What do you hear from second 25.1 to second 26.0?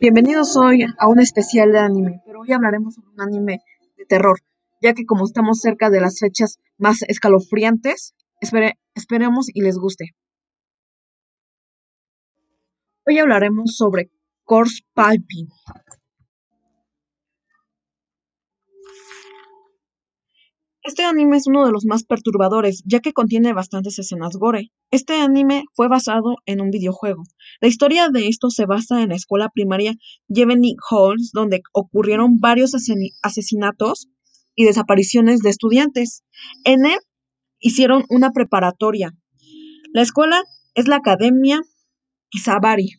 anime fue